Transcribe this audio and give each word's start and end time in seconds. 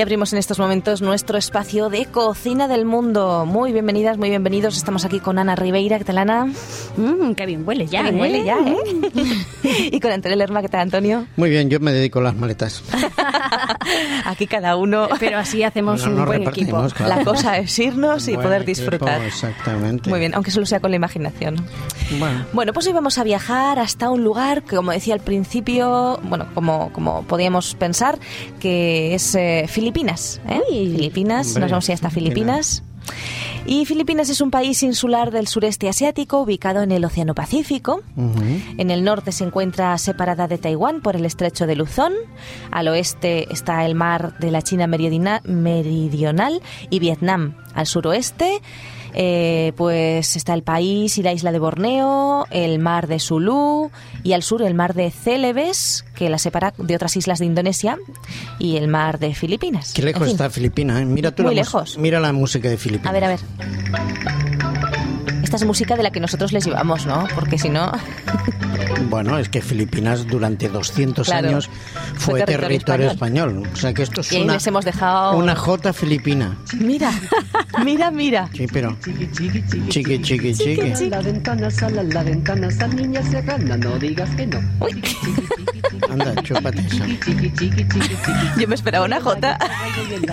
Y 0.00 0.02
abrimos 0.02 0.32
en 0.32 0.38
estos 0.38 0.58
momentos 0.58 1.02
nuestro 1.02 1.36
espacio 1.36 1.90
de 1.90 2.06
cocina 2.06 2.68
del 2.68 2.86
mundo. 2.86 3.44
Muy 3.44 3.70
bienvenidas, 3.74 4.16
muy 4.16 4.30
bienvenidos. 4.30 4.78
Estamos 4.78 5.04
aquí 5.04 5.20
con 5.20 5.38
Ana 5.38 5.56
Ribeira, 5.56 5.98
¿qué 5.98 6.04
tal 6.04 6.16
Ana? 6.16 6.46
Mmm, 6.96 7.34
qué 7.34 7.44
bien 7.44 7.68
huele 7.68 7.86
ya. 7.86 8.04
Qué 8.04 8.12
bien 8.12 8.16
¿eh? 8.16 8.20
huele 8.22 8.44
ya, 8.46 8.56
¿eh? 8.60 9.88
y 9.92 10.00
con 10.00 10.10
Antonio 10.10 10.38
Lerma, 10.38 10.62
¿qué 10.62 10.70
tal 10.70 10.80
Antonio? 10.80 11.26
Muy 11.36 11.50
bien, 11.50 11.68
yo 11.68 11.80
me 11.80 11.92
dedico 11.92 12.20
a 12.20 12.22
las 12.22 12.34
maletas. 12.34 12.82
aquí 14.24 14.46
cada 14.46 14.76
uno. 14.76 15.06
Pero 15.18 15.36
así 15.36 15.62
hacemos 15.62 16.02
un 16.06 16.24
buen 16.24 16.48
equipo. 16.48 16.86
claro. 16.96 17.16
La 17.16 17.22
cosa 17.22 17.58
es 17.58 17.78
irnos 17.78 18.26
y 18.28 18.36
Buen 18.36 18.46
poder 18.46 18.62
equipo, 18.62 18.80
disfrutar. 18.80 19.22
exactamente. 19.22 20.08
Muy 20.08 20.18
bien, 20.18 20.34
aunque 20.34 20.50
solo 20.50 20.64
sea 20.64 20.80
con 20.80 20.90
la 20.92 20.96
imaginación. 20.96 21.56
Bueno, 22.18 22.46
Bueno, 22.54 22.72
pues 22.72 22.86
hoy 22.86 22.94
vamos 22.94 23.18
a 23.18 23.24
viajar 23.24 23.78
hasta 23.78 24.08
un 24.08 24.24
lugar 24.24 24.62
que, 24.62 24.76
como 24.76 24.92
decía 24.92 25.12
al 25.12 25.20
principio, 25.20 26.18
bueno, 26.22 26.46
como, 26.54 26.90
como 26.94 27.22
podíamos 27.24 27.74
pensar, 27.74 28.18
que 28.60 29.14
es 29.14 29.34
eh, 29.34 29.66
Filipinas. 29.92 30.40
¿eh? 30.48 30.60
Uy. 30.70 30.96
Filipinas, 30.96 31.46
Hombre, 31.48 31.60
nos 31.62 31.70
vamos 31.72 31.88
a 31.88 31.92
ir 31.92 31.94
hasta 31.94 32.10
Filipinas. 32.10 32.82
Y 33.66 33.86
Filipinas 33.86 34.30
es 34.30 34.40
un 34.40 34.50
país 34.50 34.82
insular 34.82 35.30
del 35.32 35.46
sureste 35.48 35.88
asiático, 35.88 36.40
ubicado 36.42 36.82
en 36.82 36.92
el 36.92 37.04
Océano 37.04 37.34
Pacífico. 37.34 38.02
En 38.78 38.90
el 38.90 39.02
norte 39.04 39.32
se 39.32 39.44
encuentra 39.44 39.96
separada 39.98 40.46
de 40.48 40.58
Taiwán 40.58 41.00
por 41.00 41.16
el 41.16 41.24
estrecho 41.24 41.66
de 41.66 41.76
Luzón. 41.76 42.12
Al 42.70 42.88
oeste 42.88 43.52
está 43.52 43.84
el 43.84 43.94
mar 43.94 44.38
de 44.38 44.50
la 44.50 44.62
China 44.62 44.86
meridina- 44.86 45.40
meridional 45.44 46.62
y 46.88 46.98
Vietnam. 47.00 47.56
Al 47.74 47.86
suroeste, 47.86 48.60
eh, 49.14 49.72
pues 49.76 50.36
está 50.36 50.54
el 50.54 50.62
país 50.62 51.18
y 51.18 51.22
la 51.22 51.32
isla 51.32 51.52
de 51.52 51.58
Borneo, 51.58 52.46
el 52.50 52.78
mar 52.78 53.06
de 53.06 53.18
Sulu 53.18 53.90
y 54.22 54.32
al 54.32 54.42
sur 54.42 54.62
el 54.62 54.74
mar 54.74 54.94
de 54.94 55.10
Celebes, 55.10 56.04
que 56.14 56.28
la 56.28 56.38
separa 56.38 56.72
de 56.76 56.94
otras 56.96 57.16
islas 57.16 57.38
de 57.38 57.46
Indonesia 57.46 57.98
y 58.58 58.76
el 58.76 58.88
mar 58.88 59.18
de 59.18 59.34
Filipinas. 59.34 59.92
qué 59.94 60.02
lejos 60.02 60.22
En 60.22 60.26
fin. 60.28 60.34
está 60.36 60.50
Filipinas. 60.50 61.02
¿eh? 61.02 61.04
Mira 61.04 61.32
tú 61.34 61.42
Muy 61.42 61.54
la 61.54 61.62
lejos. 61.62 61.98
Mira 61.98 62.20
la 62.20 62.32
música 62.32 62.68
de 62.68 62.76
Filipinas. 62.76 63.10
A 63.10 63.12
ver, 63.12 63.24
a 63.24 63.28
ver. 63.28 63.40
Esta 65.42 65.56
es 65.56 65.64
música 65.64 65.96
de 65.96 66.02
la 66.04 66.10
que 66.12 66.20
nosotros 66.20 66.52
les 66.52 66.64
llevamos, 66.64 67.06
¿no? 67.06 67.26
Porque 67.34 67.58
si 67.58 67.68
no... 67.68 67.90
Bueno, 69.10 69.36
es 69.38 69.48
que 69.48 69.60
Filipinas 69.60 70.26
durante 70.26 70.68
200 70.68 71.26
Claro. 71.26 71.48
años 71.48 71.68
Fue 72.14 72.14
fue, 72.14 72.38
territorio 72.44 72.68
territorio, 72.68 73.10
español. 73.10 73.62
O 73.72 73.76
sea 73.76 73.92
que 73.92 74.02
esto 74.04 74.20
es 74.20 74.30
Y 74.32 74.36
ahí 74.36 74.42
una, 74.44 74.52
les 74.54 74.66
hemos 74.68 74.84
dejado- 74.84 75.36
una 75.36 75.56
J 75.56 75.92
filipina. 75.92 76.56
Mira, 76.78 77.10
mira, 77.84 78.10
mira. 78.12 78.48
Sí, 78.54 78.66
pero 78.72 78.96
chiqui, 79.02 80.20
chiqui, 80.22 80.54
chiqui. 80.54 81.10
La 81.10 81.20
ventana, 81.20 81.70
sal 81.70 81.98
a 81.98 82.02
la 82.04 82.22
ventana, 82.22 82.70
sal 82.70 82.94
niña 82.94 83.22
se 83.22 83.42
gana, 83.42 83.76
no 83.76 83.98
digas 83.98 84.30
que 84.36 84.46
no. 84.46 84.60
Uy. 84.80 85.02
Anda, 86.08 86.34
chúpate. 86.42 86.86
Chiqui, 86.88 87.18
chiqui, 87.18 87.50
chiqui, 87.52 87.84
chiqui. 88.00 88.60
Yo 88.60 88.68
me 88.68 88.74
esperaba 88.76 89.04
una 89.06 89.20
J. 89.20 89.58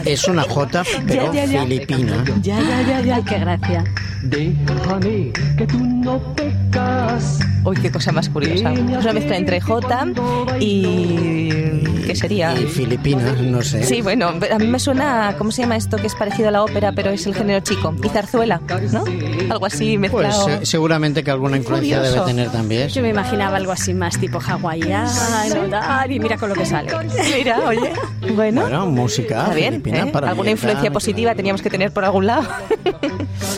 Es 0.06 0.28
una 0.28 0.44
J, 0.44 0.84
pero 1.08 1.34
ya, 1.34 1.46
ya. 1.46 1.62
filipina. 1.64 2.24
Ya, 2.42 2.60
ya, 2.62 2.82
ya, 2.84 3.02
ya. 3.02 3.16
Ay, 3.16 3.24
qué 3.24 3.40
gracia. 3.40 3.84
Déjame 4.24 5.32
que 5.58 5.66
tú 5.66 5.80
no 5.80 6.20
pecas. 6.36 7.40
Uy, 7.64 7.76
qué 7.82 7.92
cosa 7.92 8.12
más 8.12 8.30
curiosa. 8.30 8.72
Es 8.74 8.80
una 9.04 9.14
mezcla 9.14 9.36
entre 9.38 9.60
J 9.62 10.06
y... 10.60 11.50
¿Qué 12.08 12.16
sería? 12.16 12.54
Y 12.58 12.64
Filipinas, 12.68 13.38
no 13.42 13.62
sé. 13.62 13.84
Sí, 13.84 14.02
bueno, 14.02 14.28
a 14.30 14.58
mí 14.58 14.68
me 14.68 14.80
suena, 14.80 15.36
¿cómo 15.38 15.52
se 15.52 15.64
llama 15.64 15.76
esto? 15.76 15.98
Que 15.98 16.08
es 16.08 16.16
parecido 16.16 16.48
a 16.48 16.52
la 16.52 16.64
ópera, 16.64 16.94
pero 16.94 17.10
es 17.12 17.26
el 17.28 17.36
género 17.36 17.60
chico. 17.60 17.94
Y 18.02 18.08
zarzuela, 18.08 18.62
¿no? 18.94 19.04
Algo 19.50 19.66
así 19.66 19.98
Pues 19.98 20.14
mezclado. 20.14 20.50
eh, 20.50 20.60
seguramente 20.66 21.22
que 21.24 21.32
alguna 21.32 21.58
influencia 21.58 22.00
debe 22.02 22.22
tener 22.22 22.50
también. 22.50 22.88
Yo 22.88 23.02
me 23.02 23.10
imaginaba 23.10 23.58
algo 23.58 23.74
así 23.74 23.94
más 23.94 24.18
tipo 24.18 24.40
hawaiano, 24.40 25.12
y 26.10 26.20
mira 26.20 26.38
con 26.38 26.48
lo 26.50 26.56
que 26.56 26.66
sale. 26.66 26.92
Mira, 27.36 27.60
oye. 27.68 27.92
Bueno, 28.34 28.62
Bueno, 28.62 28.86
música 28.86 29.42
está 29.44 29.54
bien. 29.54 29.74
filipina 29.74 30.04
¿eh? 30.04 30.12
para 30.12 30.30
Alguna 30.30 30.52
influencia 30.52 30.92
positiva 30.92 31.36
teníamos 31.36 31.62
que 31.62 31.70
tener 31.70 31.92
por 31.92 32.06
algún 32.06 32.26
lado. 32.28 32.48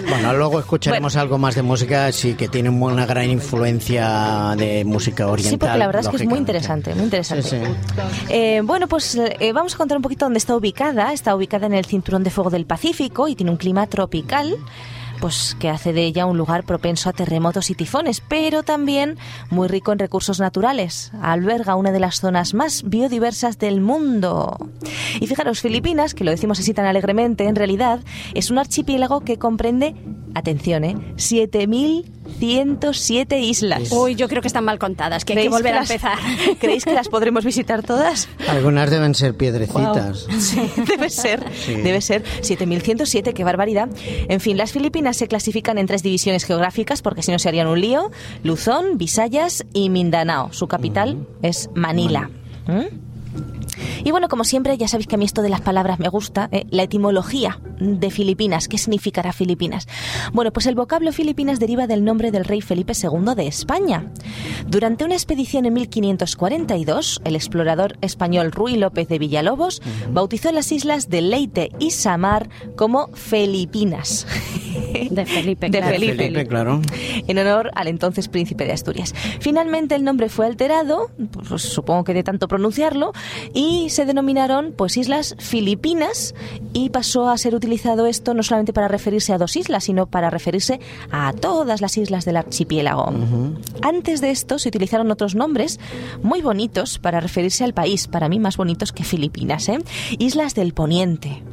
Bueno, 0.09 0.33
luego 0.33 0.59
escucharemos 0.59 1.15
algo 1.15 1.37
más 1.37 1.53
de 1.55 1.61
música, 1.61 2.11
sí 2.11 2.33
que 2.33 2.47
tiene 2.47 2.69
una 2.69 3.05
gran 3.05 3.29
influencia 3.29 3.88
de 3.89 4.83
música 4.85 5.27
oriental. 5.27 5.51
Sí, 5.51 5.57
porque 5.57 5.77
la 5.77 5.87
verdad 5.87 6.03
es 6.03 6.09
que 6.09 6.17
es 6.17 6.29
muy 6.29 6.37
interesante, 6.37 6.93
muy 6.95 7.05
interesante. 7.05 7.43
Sí, 7.43 7.57
sí. 7.57 8.03
Eh, 8.29 8.61
bueno, 8.63 8.87
pues 8.87 9.15
eh, 9.15 9.51
vamos 9.53 9.75
a 9.75 9.77
contar 9.77 9.97
un 9.97 10.01
poquito 10.01 10.25
dónde 10.25 10.39
está 10.39 10.55
ubicada. 10.55 11.13
Está 11.13 11.35
ubicada 11.35 11.67
en 11.67 11.73
el 11.73 11.85
cinturón 11.85 12.23
de 12.23 12.29
fuego 12.29 12.49
del 12.49 12.65
Pacífico 12.65 13.27
y 13.27 13.35
tiene 13.35 13.51
un 13.51 13.57
clima 13.57 13.87
tropical. 13.87 14.55
Pues 15.19 15.55
que 15.59 15.69
hace 15.69 15.91
de 15.93 16.05
ella 16.05 16.25
un 16.25 16.37
lugar 16.37 16.63
propenso 16.63 17.09
a 17.09 17.13
terremotos 17.13 17.69
y 17.69 17.75
tifones, 17.75 18.21
pero 18.21 18.63
también 18.63 19.17
muy 19.49 19.67
rico 19.67 19.91
en 19.91 19.99
recursos 19.99 20.39
naturales. 20.39 21.11
Alberga 21.21 21.75
una 21.75 21.91
de 21.91 21.99
las 21.99 22.21
zonas 22.21 22.53
más 22.53 22.83
biodiversas 22.85 23.57
del 23.59 23.81
mundo. 23.81 24.57
Y 25.19 25.27
fijaros, 25.27 25.59
Filipinas, 25.61 26.13
que 26.13 26.23
lo 26.23 26.31
decimos 26.31 26.59
así 26.59 26.73
tan 26.73 26.85
alegremente, 26.85 27.45
en 27.45 27.55
realidad 27.55 27.99
es 28.33 28.49
un 28.49 28.57
archipiélago 28.59 29.21
que 29.21 29.37
comprende, 29.37 29.95
atención, 30.35 30.83
¿eh? 30.85 30.95
7.107 31.17 33.39
islas. 33.41 33.91
Uy, 33.91 34.15
yo 34.15 34.27
creo 34.27 34.41
que 34.41 34.47
están 34.47 34.63
mal 34.63 34.79
contadas, 34.79 35.25
que 35.25 35.33
hay 35.33 35.37
que 35.37 35.41
¿Creéis 35.41 35.51
volver 35.51 35.73
a 35.73 35.81
las- 35.81 35.89
empezar. 35.91 36.17
¿Creéis 36.59 36.85
que 36.85 36.93
las 36.93 37.09
podremos 37.09 37.43
visitar 37.43 37.83
todas? 37.83 38.29
Algunas 38.47 38.89
deben 38.89 39.15
ser 39.15 39.35
piedrecitas. 39.35 40.25
Guau. 40.27 40.39
Sí, 40.49 40.61
debe 40.87 41.09
ser, 41.09 41.43
Sí. 41.65 41.75
debe 41.75 41.99
ser 42.01 42.23
7107, 42.41 43.33
qué 43.33 43.43
barbaridad. 43.43 43.89
En 44.27 44.39
fin, 44.39 44.55
las 44.57 44.71
Filipinas 44.71 45.08
se 45.13 45.27
clasifican 45.27 45.77
en 45.77 45.87
tres 45.87 46.03
divisiones 46.03 46.43
geográficas 46.43 47.01
porque 47.01 47.23
si 47.23 47.31
no 47.31 47.39
se 47.39 47.49
harían 47.49 47.67
un 47.67 47.81
lío: 47.81 48.11
Luzón, 48.43 48.97
Visayas 48.97 49.65
y 49.73 49.89
Mindanao. 49.89 50.51
Su 50.53 50.67
capital 50.67 51.27
es 51.41 51.69
Manila. 51.73 52.29
¿Mm? 52.67 53.09
Y 54.03 54.11
bueno, 54.11 54.27
como 54.29 54.43
siempre, 54.43 54.77
ya 54.77 54.87
sabéis 54.87 55.07
que 55.07 55.15
a 55.15 55.17
mí 55.17 55.25
esto 55.25 55.41
de 55.41 55.49
las 55.49 55.61
palabras 55.61 55.99
me 55.99 56.09
gusta, 56.09 56.49
¿eh? 56.51 56.65
la 56.69 56.83
etimología 56.83 57.59
de 57.79 58.11
Filipinas, 58.11 58.67
¿qué 58.67 58.77
significará 58.77 59.33
Filipinas? 59.33 59.87
Bueno, 60.33 60.51
pues 60.51 60.65
el 60.67 60.75
vocablo 60.75 61.11
Filipinas 61.11 61.59
deriva 61.59 61.87
del 61.87 62.03
nombre 62.03 62.31
del 62.31 62.45
rey 62.45 62.61
Felipe 62.61 62.93
II 62.93 63.35
de 63.35 63.47
España. 63.47 64.11
Durante 64.67 65.05
una 65.05 65.15
expedición 65.15 65.65
en 65.65 65.73
1542, 65.73 67.21
el 67.23 67.35
explorador 67.35 67.97
español 68.01 68.51
Ruy 68.51 68.75
López 68.75 69.07
de 69.07 69.19
Villalobos 69.19 69.81
bautizó 70.11 70.51
las 70.51 70.71
islas 70.71 71.09
de 71.09 71.21
Leyte 71.21 71.71
y 71.79 71.91
Samar 71.91 72.49
como 72.75 73.07
Filipinas. 73.13 74.25
De 75.09 75.25
Felipe, 75.25 75.69
De 75.69 75.79
claro. 75.79 75.93
Felipe. 75.93 76.15
Felipe, 76.15 76.47
claro. 76.47 76.81
en 77.27 77.37
honor 77.37 77.71
al 77.75 77.87
entonces 77.87 78.27
príncipe 78.27 78.65
de 78.65 78.73
Asturias. 78.73 79.13
Finalmente 79.39 79.95
el 79.95 80.03
nombre 80.03 80.29
fue 80.29 80.45
alterado, 80.45 81.11
pues 81.47 81.61
supongo 81.61 82.03
que 82.03 82.13
de 82.13 82.23
tanto 82.23 82.47
pronunciarlo, 82.47 83.13
y 83.53 83.89
se 83.89 84.05
denominaron 84.05 84.73
pues 84.75 84.97
islas 84.97 85.35
Filipinas 85.39 86.35
y 86.73 86.89
pasó 86.89 87.29
a 87.29 87.37
ser 87.37 87.55
utilizado 87.55 88.05
esto 88.05 88.33
no 88.33 88.43
solamente 88.43 88.73
para 88.73 88.87
referirse 88.87 89.33
a 89.33 89.37
dos 89.37 89.55
islas, 89.55 89.83
sino 89.83 90.07
para 90.07 90.29
referirse 90.29 90.79
a 91.11 91.33
todas 91.33 91.81
las 91.81 91.97
islas 91.97 92.25
del 92.25 92.37
archipiélago. 92.37 93.11
Antes 93.81 94.21
de 94.21 94.31
esto 94.31 94.59
se 94.59 94.69
utilizaron 94.69 95.11
otros 95.11 95.35
nombres 95.35 95.79
muy 96.21 96.41
bonitos 96.41 96.99
para 96.99 97.19
referirse 97.19 97.63
al 97.63 97.73
país, 97.73 98.07
para 98.07 98.29
mí 98.29 98.39
más 98.39 98.57
bonitos 98.57 98.91
que 98.91 99.03
Filipinas, 99.03 99.69
¿eh? 99.69 99.79
Islas 100.17 100.55
del 100.55 100.73
Poniente. 100.73 101.43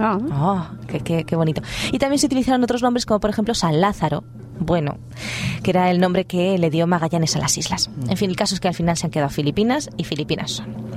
Oh, 0.00 0.66
qué, 0.86 1.00
qué- 1.00 1.24
qué 1.24 1.36
bonito. 1.36 1.62
Y 1.92 1.98
también 1.98 2.18
se 2.18 2.26
utilizaron 2.26 2.62
otros 2.62 2.82
nombres 2.82 3.04
como 3.06 3.20
por 3.20 3.30
ejemplo 3.30 3.54
San 3.54 3.80
Lázaro. 3.80 4.24
Bueno, 4.60 4.98
que 5.62 5.70
era 5.70 5.90
el 5.90 6.00
nombre 6.00 6.24
que 6.24 6.58
le 6.58 6.68
dio 6.70 6.86
Magallanes 6.88 7.36
a 7.36 7.38
las 7.38 7.56
islas. 7.58 7.90
En 8.08 8.16
fin, 8.16 8.28
el 8.30 8.36
caso 8.36 8.54
es 8.54 8.60
que 8.60 8.66
al 8.68 8.74
final 8.74 8.96
se 8.96 9.06
han 9.06 9.12
quedado 9.12 9.30
Filipinas 9.30 9.88
y 9.96 10.04
Filipinas 10.04 10.50
son. 10.50 10.88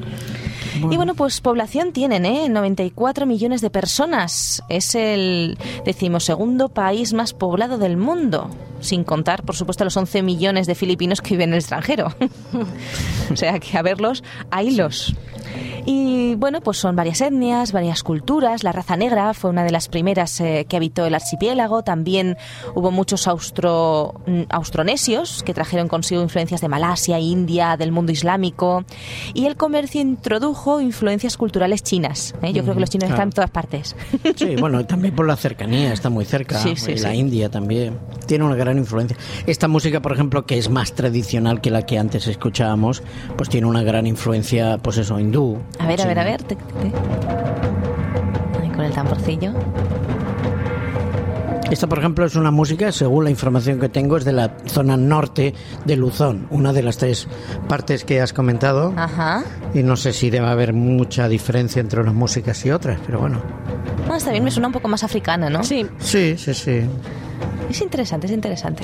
Y 0.89 0.95
bueno, 0.95 1.13
pues 1.13 1.41
población 1.41 1.91
tienen, 1.91 2.25
¿eh? 2.25 2.49
94 2.49 3.27
millones 3.27 3.61
de 3.61 3.69
personas. 3.69 4.63
Es 4.67 4.95
el 4.95 5.57
decimosegundo 5.85 6.69
país 6.69 7.13
más 7.13 7.33
poblado 7.33 7.77
del 7.77 7.97
mundo. 7.97 8.49
Sin 8.79 9.03
contar, 9.03 9.43
por 9.43 9.55
supuesto, 9.55 9.83
los 9.83 9.95
11 9.95 10.23
millones 10.23 10.65
de 10.65 10.73
filipinos 10.73 11.21
que 11.21 11.35
viven 11.35 11.49
en 11.49 11.53
el 11.55 11.59
extranjero. 11.59 12.07
o 13.31 13.35
sea 13.35 13.59
que 13.59 13.77
a 13.77 13.83
verlos, 13.83 14.23
haylos. 14.49 15.13
Y 15.85 16.35
bueno, 16.35 16.61
pues 16.61 16.77
son 16.77 16.95
varias 16.95 17.21
etnias, 17.21 17.71
varias 17.71 18.03
culturas. 18.03 18.63
La 18.63 18.71
raza 18.71 18.97
negra 18.97 19.33
fue 19.33 19.49
una 19.49 19.63
de 19.63 19.71
las 19.71 19.87
primeras 19.87 20.39
eh, 20.41 20.65
que 20.67 20.77
habitó 20.77 21.05
el 21.05 21.15
archipiélago. 21.15 21.83
También 21.83 22.37
hubo 22.75 22.91
muchos 22.91 23.27
austro, 23.27 24.21
mm, 24.25 24.43
austronesios 24.49 25.43
que 25.43 25.53
trajeron 25.53 25.87
consigo 25.87 26.21
influencias 26.21 26.61
de 26.61 26.67
Malasia, 26.67 27.19
India, 27.19 27.77
del 27.77 27.91
mundo 27.91 28.11
islámico. 28.11 28.83
Y 29.33 29.45
el 29.45 29.55
comercio 29.55 30.01
introdujo 30.01 30.81
influencias 30.81 31.37
culturales 31.37 31.83
chinas. 31.83 32.35
¿eh? 32.41 32.53
Yo 32.53 32.63
creo 32.63 32.75
que 32.75 32.81
los 32.81 32.89
chinos 32.89 33.07
claro. 33.07 33.15
están 33.15 33.27
en 33.29 33.33
todas 33.33 33.51
partes. 33.51 33.95
Sí, 34.35 34.55
bueno, 34.55 34.85
también 34.85 35.13
por 35.13 35.27
la 35.27 35.35
cercanía, 35.35 35.93
está 35.93 36.09
muy 36.09 36.25
cerca. 36.25 36.57
Sí, 36.57 36.75
sí, 36.75 36.93
y 36.93 36.97
la. 36.97 37.13
India 37.13 37.49
también. 37.49 37.99
Tiene 38.25 38.45
una 38.45 38.55
gran 38.55 38.77
influencia. 38.77 39.17
Esta 39.45 39.67
música, 39.67 40.01
por 40.01 40.13
ejemplo, 40.13 40.45
que 40.45 40.57
es 40.57 40.69
más 40.69 40.93
tradicional 40.93 41.61
que 41.61 41.69
la 41.69 41.85
que 41.85 41.99
antes 41.99 42.27
escuchábamos, 42.27 43.03
pues 43.35 43.49
tiene 43.49 43.67
una 43.67 43.83
gran 43.83 44.07
influencia, 44.07 44.77
pues 44.77 44.97
eso, 44.97 45.19
hindú. 45.19 45.59
A 45.79 45.87
ver, 45.87 46.01
a 46.01 46.05
ver, 46.05 46.19
a 46.19 46.23
ver. 46.23 46.43
te- 46.43 46.55
te- 46.55 46.93
Ahí 48.61 48.69
con 48.69 48.81
el 48.85 48.91
tamborcillo. 48.93 49.53
Esta, 51.69 51.87
por 51.87 51.99
ejemplo, 51.99 52.25
es 52.25 52.35
una 52.35 52.51
música, 52.51 52.91
según 52.91 53.23
la 53.23 53.29
información 53.29 53.79
que 53.79 53.87
tengo, 53.87 54.17
es 54.17 54.25
de 54.25 54.33
la 54.33 54.57
zona 54.65 54.97
norte 54.97 55.53
de 55.85 55.95
Luzón, 55.95 56.47
una 56.49 56.73
de 56.73 56.83
las 56.83 56.97
tres 56.97 57.29
partes 57.69 58.03
que 58.03 58.19
has 58.19 58.33
comentado. 58.33 58.93
Ajá. 58.97 59.43
Y 59.73 59.81
no 59.81 59.95
sé 59.95 60.11
si 60.11 60.29
debe 60.29 60.47
haber 60.47 60.73
mucha 60.73 61.29
diferencia 61.29 61.79
entre 61.79 62.01
unas 62.01 62.13
músicas 62.13 62.65
y 62.65 62.71
otras, 62.71 62.99
pero 63.05 63.19
bueno. 63.21 63.41
Bueno, 63.99 64.15
está 64.15 64.31
bien, 64.31 64.43
me 64.43 64.51
suena 64.51 64.67
un 64.67 64.73
poco 64.73 64.89
más 64.89 65.05
africana, 65.05 65.49
¿no? 65.49 65.63
Sí, 65.63 65.87
Sí, 65.99 66.35
sí, 66.37 66.53
sí. 66.53 66.81
Es 67.71 67.81
interesante, 67.81 68.27
es 68.27 68.33
interesante. 68.33 68.83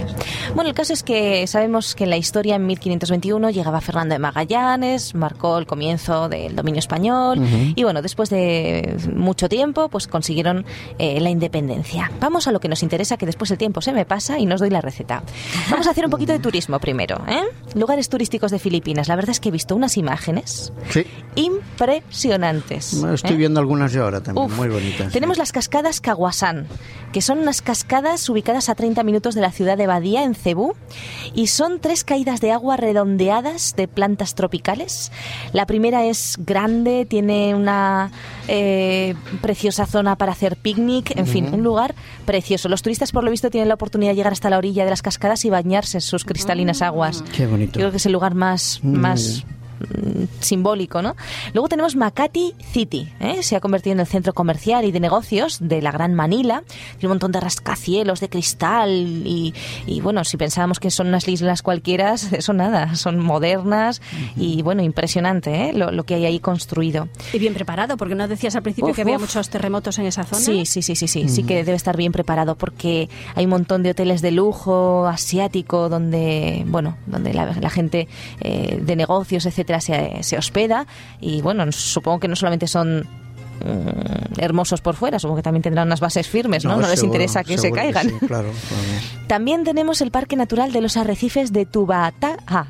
Bueno, 0.55 0.69
el 0.69 0.75
caso 0.75 0.93
es 0.93 1.03
que 1.03 1.45
sabemos 1.47 1.93
que 1.93 2.05
en 2.05 2.09
la 2.09 2.17
historia 2.17 2.55
en 2.55 2.65
1521 2.65 3.49
llegaba 3.49 3.81
Fernando 3.81 4.13
de 4.15 4.19
Magallanes, 4.19 5.13
marcó 5.13 5.57
el 5.57 5.67
comienzo 5.67 6.29
del 6.29 6.55
dominio 6.55 6.79
español 6.79 7.39
y 7.75 7.83
bueno, 7.83 8.01
después 8.01 8.29
de 8.29 8.97
mucho 9.13 9.49
tiempo 9.49 9.89
pues 9.89 10.07
consiguieron 10.07 10.65
eh, 10.99 11.19
la 11.19 11.29
independencia. 11.29 12.09
Vamos 12.21 12.47
a 12.47 12.51
lo 12.53 12.61
que 12.61 12.69
nos 12.69 12.81
interesa, 12.81 13.17
que 13.17 13.25
después 13.25 13.51
el 13.51 13.57
tiempo 13.57 13.81
se 13.81 13.91
me 13.91 14.05
pasa 14.05 14.39
y 14.39 14.45
nos 14.45 14.61
doy 14.61 14.69
la 14.69 14.79
receta. 14.79 15.21
Vamos 15.69 15.85
a 15.87 15.91
hacer 15.91 16.05
un 16.05 16.11
poquito 16.11 16.31
de 16.31 16.39
turismo 16.39 16.79
primero. 16.79 17.21
¿eh? 17.27 17.41
Lugares 17.75 18.07
turísticos 18.07 18.51
de 18.51 18.59
Filipinas. 18.59 19.09
La 19.09 19.15
verdad 19.17 19.31
es 19.31 19.41
que 19.41 19.49
he 19.49 19.51
visto 19.51 19.75
unas 19.75 19.97
imágenes 19.97 20.71
Sí. 20.91 21.05
impresionantes. 21.35 22.93
Estoy 22.93 23.33
¿eh? 23.33 23.37
viendo 23.37 23.59
algunas 23.59 23.91
yo 23.91 24.03
ahora 24.05 24.21
también, 24.21 24.45
Uf. 24.47 24.55
muy 24.55 24.69
bonitas. 24.69 25.11
Tenemos 25.11 25.37
las 25.37 25.51
cascadas 25.51 25.99
Caguasán, 25.99 26.67
que 27.11 27.21
son 27.21 27.39
unas 27.39 27.61
cascadas 27.61 28.29
ubicadas 28.29 28.69
a 28.69 28.75
30 28.77 29.03
minutos 29.03 29.35
de 29.35 29.41
la 29.41 29.51
ciudad 29.51 29.77
de 29.77 29.87
Badía, 29.87 30.23
en 30.23 30.35
Cebú, 30.35 30.73
y 31.33 31.47
son 31.47 31.81
tres 31.81 32.05
caídas 32.05 32.39
de 32.39 32.53
agua 32.53 32.77
redondeadas 32.77 33.75
de 33.75 33.89
plantas 33.89 34.35
tropicales. 34.35 35.11
La 35.51 35.65
primera 35.65 36.05
es 36.05 36.37
grande, 36.39 37.05
tiene 37.05 37.53
una 37.55 38.11
eh, 38.47 39.15
preciosa 39.41 39.85
zona 39.85 40.15
para 40.15 40.31
hacer 40.31 40.55
picnic, 40.55 41.11
en 41.17 41.27
fin, 41.27 41.49
un 41.53 41.63
lugar 41.63 41.93
precioso. 42.25 42.69
Los 42.69 42.81
turistas, 42.81 43.11
por 43.11 43.25
lo 43.25 43.31
visto, 43.31 43.49
tienen 43.49 43.67
la 43.67 43.75
oportunidad 43.75 44.11
de 44.11 44.15
llegar 44.15 44.31
hasta 44.31 44.49
la 44.49 44.57
orilla 44.57 44.85
de 44.85 44.91
las 44.91 45.01
cascadas 45.01 45.43
y 45.43 45.49
bañarse 45.49 45.97
en 45.97 46.01
sus 46.01 46.23
cristalinas 46.23 46.81
aguas. 46.81 47.23
Qué 47.35 47.45
bonito. 47.45 47.73
Creo 47.73 47.91
que 47.91 47.97
es 47.97 48.05
el 48.05 48.13
lugar 48.13 48.33
más, 48.33 48.77
Mm, 48.81 48.99
más 48.99 49.43
mm, 49.45 49.56
simbólico, 50.39 51.01
¿no? 51.01 51.15
Luego 51.53 51.67
tenemos 51.69 51.95
Makati 51.95 52.53
City, 52.71 53.09
¿eh? 53.19 53.43
se 53.43 53.55
ha 53.55 53.59
convertido 53.59 53.93
en 53.93 53.99
el 53.99 54.07
centro 54.07 54.33
comercial 54.33 54.85
y 54.85 54.91
de 54.91 54.99
negocios 54.99 55.57
de 55.61 55.81
la 55.81 55.91
Gran 55.91 56.13
Manila. 56.13 56.63
Tiene 56.97 57.07
un 57.07 57.11
montón 57.11 57.31
de 57.31 57.39
rascacielos 57.39 58.19
de 58.19 58.29
cristal 58.29 58.89
y, 58.91 59.53
y, 59.85 60.01
bueno, 60.01 60.23
si 60.23 60.37
pensábamos 60.37 60.79
que 60.79 60.91
son 60.91 61.07
unas 61.07 61.27
islas 61.27 61.61
cualquiera, 61.61 62.13
eso 62.31 62.53
nada, 62.53 62.95
son 62.95 63.19
modernas 63.19 64.01
y 64.35 64.61
bueno, 64.61 64.81
impresionante 64.83 65.69
¿eh? 65.69 65.73
lo, 65.73 65.91
lo 65.91 66.05
que 66.05 66.15
hay 66.15 66.25
ahí 66.25 66.39
construido. 66.39 67.07
y 67.33 67.39
bien 67.39 67.53
preparado, 67.53 67.97
porque 67.97 68.15
no 68.15 68.27
decías 68.27 68.55
al 68.55 68.63
principio 68.63 68.91
Uf, 68.91 68.95
que 68.95 69.01
había 69.01 69.15
uf. 69.15 69.21
muchos 69.21 69.49
terremotos 69.49 69.97
en 69.99 70.05
esa 70.05 70.23
zona. 70.23 70.41
Sí, 70.41 70.65
sí, 70.65 70.81
sí, 70.81 70.95
sí, 70.95 71.07
sí, 71.07 71.29
sí 71.29 71.43
que 71.43 71.63
debe 71.63 71.75
estar 71.75 71.97
bien 71.97 72.11
preparado 72.11 72.55
porque 72.55 73.09
hay 73.35 73.45
un 73.45 73.51
montón 73.51 73.83
de 73.83 73.91
hoteles 73.91 74.21
de 74.21 74.31
lujo 74.31 75.07
asiático 75.07 75.89
donde, 75.89 76.63
bueno, 76.67 76.97
donde 77.05 77.33
la, 77.33 77.53
la 77.59 77.69
gente 77.69 78.07
eh, 78.41 78.79
de 78.81 78.95
negocios, 78.95 79.45
etcétera, 79.67 79.81
se, 79.81 80.23
se 80.23 80.37
hospeda 80.37 80.87
y 81.19 81.41
bueno, 81.41 81.69
supongo 81.71 82.19
que 82.19 82.27
no 82.27 82.35
solamente 82.35 82.67
son 82.67 82.99
mm, 83.01 84.39
hermosos 84.39 84.81
por 84.81 84.95
fuera, 84.95 85.19
supongo 85.19 85.37
que 85.37 85.43
también 85.43 85.63
tendrán 85.63 85.87
unas 85.87 85.99
bases 85.99 86.27
firmes, 86.27 86.63
¿no? 86.63 86.77
No, 86.77 86.87
les 86.87 86.99
seguro, 86.99 87.07
interesa 87.07 87.43
que 87.43 87.57
se 87.57 87.71
caigan. 87.71 88.09
sí, 88.09 88.15
claro, 88.27 88.51
claro. 88.51 89.27
También 89.27 89.63
tenemos 89.63 90.01
el 90.01 90.11
Parque 90.11 90.35
Natural 90.35 90.71
de 90.71 90.81
los 90.81 90.95
Arrecifes 90.97 91.51
de 91.51 91.65
Tubataha. 91.65 92.67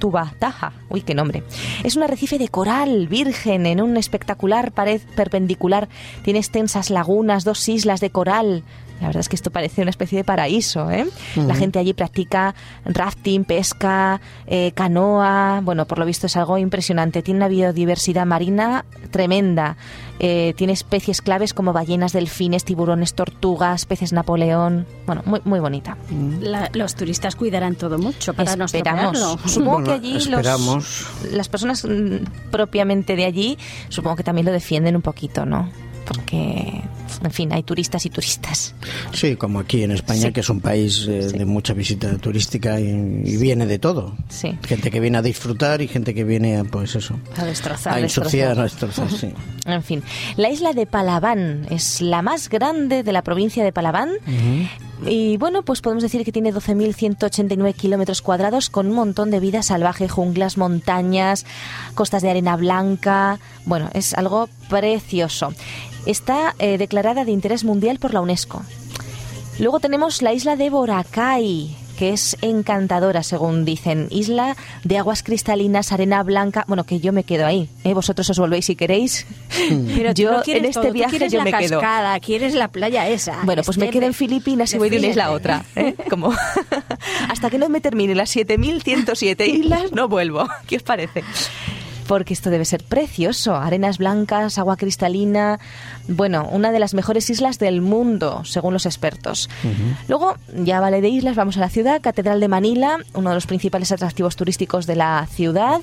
Tubataha, 0.00 0.72
uy, 0.88 1.02
qué 1.02 1.14
nombre. 1.14 1.42
Es 1.84 1.94
un 1.94 2.02
arrecife 2.02 2.38
de 2.38 2.48
coral 2.48 3.06
virgen 3.06 3.66
en 3.66 3.82
una 3.82 4.00
espectacular 4.00 4.72
pared 4.72 5.02
perpendicular. 5.14 5.90
Tiene 6.24 6.38
extensas 6.38 6.88
lagunas, 6.88 7.44
dos 7.44 7.68
islas 7.68 8.00
de 8.00 8.08
coral. 8.10 8.64
La 9.00 9.06
verdad 9.06 9.20
es 9.20 9.28
que 9.30 9.36
esto 9.36 9.50
parece 9.50 9.80
una 9.80 9.90
especie 9.90 10.18
de 10.18 10.24
paraíso, 10.24 10.90
¿eh? 10.90 11.06
La 11.34 11.54
gente 11.54 11.78
allí 11.78 11.94
practica 11.94 12.54
rafting, 12.84 13.44
pesca, 13.44 14.20
eh, 14.46 14.72
canoa. 14.74 15.60
Bueno, 15.64 15.86
por 15.86 15.98
lo 15.98 16.04
visto 16.04 16.26
es 16.26 16.36
algo 16.36 16.58
impresionante. 16.58 17.22
Tiene 17.22 17.38
una 17.38 17.48
biodiversidad 17.48 18.26
marina 18.26 18.84
tremenda. 19.10 19.76
Eh, 20.18 20.52
tiene 20.58 20.74
especies 20.74 21.22
claves 21.22 21.54
como 21.54 21.72
ballenas, 21.72 22.12
delfines, 22.12 22.64
tiburones, 22.64 23.14
tortugas, 23.14 23.86
peces 23.86 24.12
Napoleón. 24.12 24.86
Bueno, 25.06 25.22
muy, 25.24 25.40
muy 25.44 25.60
bonita. 25.60 25.96
La- 26.40 26.68
los 26.74 26.94
turistas 26.94 27.36
cuidarán 27.36 27.76
todo 27.76 27.98
mucho 27.98 28.34
para 28.34 28.54
no 28.54 28.66
Esperamos. 28.66 29.14
estropearlo. 29.16 29.48
Supongo 29.48 29.70
Bueno, 29.70 29.86
que 29.86 29.92
allí 29.92 30.12
los- 30.12 30.26
esperamos. 30.28 31.06
las 31.32 31.48
personas 31.48 31.84
mm, 31.86 32.50
propiamente 32.50 33.16
de 33.16 33.24
allí, 33.24 33.58
supongo 33.88 34.16
que 34.16 34.24
también 34.24 34.44
lo 34.44 34.52
defienden 34.52 34.94
un 34.94 35.02
poquito, 35.02 35.46
¿no? 35.46 35.70
Porque, 36.04 36.82
en 37.22 37.30
fin, 37.30 37.52
hay 37.52 37.62
turistas 37.62 38.04
y 38.06 38.10
turistas. 38.10 38.74
Sí, 39.12 39.36
como 39.36 39.58
aquí 39.60 39.82
en 39.82 39.90
España, 39.92 40.28
Sí. 40.28 40.32
que 40.32 40.40
es 40.40 40.48
un 40.50 40.60
país 40.60 41.06
eh, 41.08 41.28
Sí. 41.30 41.38
de 41.38 41.44
mucha 41.44 41.72
visita 41.74 42.16
turística 42.18 42.80
y, 42.80 42.86
y 43.24 43.36
viene 43.36 43.66
de 43.66 43.78
todo. 43.78 44.14
Sí. 44.28 44.56
Gente 44.66 44.90
que 44.90 45.00
viene 45.00 45.18
a 45.18 45.22
disfrutar 45.22 45.82
y 45.82 45.88
gente 45.88 46.14
que 46.14 46.24
viene 46.24 46.56
a, 46.58 46.64
pues 46.64 46.94
eso, 46.96 47.18
A 47.36 47.44
destrozar. 47.44 47.94
a 47.94 48.00
ensuciar, 48.00 48.58
a 48.58 48.62
destrozar. 48.64 49.10
sí. 49.10 49.32
En 49.66 49.82
fin, 49.82 50.02
la 50.36 50.50
isla 50.50 50.72
de 50.72 50.86
Palabán 50.86 51.66
es 51.70 52.00
la 52.00 52.22
más 52.22 52.48
grande 52.48 53.02
de 53.02 53.12
la 53.12 53.22
provincia 53.22 53.62
de 53.62 53.72
Palabán. 53.72 54.10
Y 55.06 55.36
bueno, 55.36 55.62
pues 55.62 55.80
podemos 55.80 56.02
decir 56.02 56.24
que 56.24 56.32
tiene 56.32 56.52
12.189 56.52 57.74
kilómetros 57.74 58.20
cuadrados 58.22 58.68
con 58.70 58.86
un 58.88 58.94
montón 58.94 59.30
de 59.30 59.38
vida 59.40 59.62
salvaje, 59.62 60.08
junglas, 60.08 60.56
montañas, 60.56 61.44
costas 61.94 62.22
de 62.22 62.30
arena 62.30 62.56
blanca. 62.56 63.38
Bueno, 63.64 63.90
es 63.94 64.14
algo 64.14 64.48
precioso. 64.68 65.52
Está 66.06 66.54
eh, 66.58 66.78
declarada 67.00 67.24
de 67.24 67.32
interés 67.32 67.64
mundial 67.64 67.98
por 67.98 68.12
la 68.12 68.20
UNESCO. 68.20 68.62
Luego 69.58 69.80
tenemos 69.80 70.20
la 70.20 70.34
isla 70.34 70.56
de 70.56 70.68
Boracay, 70.68 71.74
que 71.98 72.10
es 72.10 72.36
encantadora, 72.42 73.22
según 73.22 73.64
dicen. 73.64 74.06
Isla 74.10 74.54
de 74.84 74.98
aguas 74.98 75.22
cristalinas, 75.22 75.92
arena 75.92 76.22
blanca. 76.22 76.64
Bueno, 76.68 76.84
que 76.84 77.00
yo 77.00 77.14
me 77.14 77.24
quedo 77.24 77.46
ahí. 77.46 77.70
¿eh? 77.84 77.94
Vosotros 77.94 78.28
os 78.28 78.38
volvéis 78.38 78.66
si 78.66 78.76
queréis. 78.76 79.26
Pero 79.96 80.12
yo 80.12 80.30
no 80.30 80.42
en 80.46 80.64
este 80.66 80.80
todo, 80.80 80.92
viaje 80.92 81.10
quieres 81.12 81.32
yo 81.32 81.38
la 81.38 81.44
me 81.44 81.52
quedo. 81.52 81.80
cascada, 81.80 82.20
quieres 82.20 82.54
la 82.54 82.68
playa 82.68 83.08
esa. 83.08 83.38
Bueno, 83.44 83.62
pues 83.62 83.78
me 83.78 83.86
Este 83.86 83.98
quedo 83.98 84.06
en 84.06 84.14
Filipinas 84.14 84.74
y 84.74 84.78
voy 84.78 84.90
de 84.90 84.98
una 84.98 85.08
isla 85.08 85.24
a 85.26 85.30
otra. 85.30 85.64
¿eh? 85.76 85.94
Como 86.10 86.34
hasta 87.30 87.48
que 87.48 87.56
no 87.56 87.70
me 87.70 87.80
termine 87.80 88.14
las 88.14 88.36
7.107 88.36 89.46
islas, 89.46 89.92
no 89.92 90.06
vuelvo. 90.08 90.46
¿Qué 90.66 90.76
os 90.76 90.82
parece? 90.82 91.24
Porque 92.10 92.34
esto 92.34 92.50
debe 92.50 92.64
ser 92.64 92.82
precioso. 92.82 93.54
Arenas 93.54 93.98
blancas, 93.98 94.58
agua 94.58 94.76
cristalina. 94.76 95.60
Bueno, 96.08 96.48
una 96.50 96.72
de 96.72 96.80
las 96.80 96.92
mejores 96.92 97.30
islas 97.30 97.60
del 97.60 97.82
mundo, 97.82 98.42
según 98.44 98.72
los 98.74 98.84
expertos. 98.84 99.48
Luego, 100.08 100.34
ya 100.56 100.80
vale 100.80 101.00
de 101.02 101.08
islas, 101.08 101.36
vamos 101.36 101.56
a 101.56 101.60
la 101.60 101.68
ciudad. 101.68 102.00
Catedral 102.02 102.40
de 102.40 102.48
Manila, 102.48 102.98
uno 103.14 103.28
de 103.30 103.36
los 103.36 103.46
principales 103.46 103.92
atractivos 103.92 104.34
turísticos 104.34 104.86
de 104.88 104.96
la 104.96 105.24
ciudad. 105.30 105.80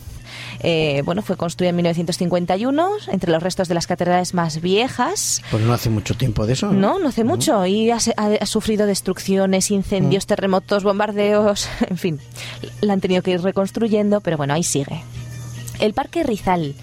Eh, 0.60 1.02
bueno, 1.06 1.22
fue 1.22 1.38
construida 1.38 1.70
en 1.70 1.78
1951, 1.78 2.90
entre 3.10 3.32
los 3.32 3.42
restos 3.42 3.70
de 3.70 3.76
las 3.76 3.88
catedrales 3.88 4.34
más 4.34 4.60
viejas. 4.60 5.42
Pues 5.50 5.64
no 5.64 5.72
hace 5.72 5.90
mucho 5.90 6.14
tiempo 6.16 6.46
de 6.46 6.54
eso. 6.54 6.74
No, 6.74 7.00
no 7.00 7.08
hace 7.08 7.24
mucho. 7.24 7.66
Y 7.66 7.90
ha, 7.92 8.02
se- 8.02 8.14
ha- 8.18 8.32
ha 8.42 8.46
sufrido 8.46 8.86
destrucciones, 8.86 9.72
incendios, 9.72 10.26
Mm. 10.26 10.28
terremotos, 10.28 10.84
bombardeos, 10.84 11.70
en 11.90 11.98
fin. 11.98 12.20
La 12.82 12.92
han 12.92 13.00
tenido 13.00 13.24
que 13.24 13.32
ir 13.32 13.42
reconstruyendo, 13.42 14.20
pero 14.20 14.36
bueno, 14.36 14.54
ahí 14.54 14.64
sigue. 14.64 15.02
El 15.80 15.94
Parque 15.94 16.24
Rizal, 16.24 16.76